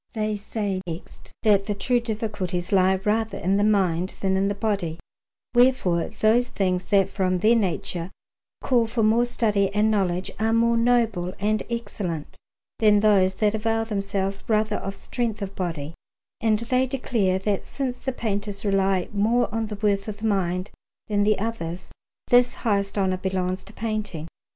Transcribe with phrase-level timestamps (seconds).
[0.13, 4.55] They say, next, that the true difficulties lie rather in the mind than in the
[4.55, 4.97] body,
[5.53, 8.09] wherefore those things that from their nature
[8.63, 12.35] call for more study and knowledge are more noble and excellent
[12.79, 15.93] than those that avail themselves rather of strength of body;
[16.41, 20.71] and they declare that since the painters rely more on the worth of the mind
[21.09, 21.91] than the others,
[22.31, 24.27] this highest honour belongs to painting.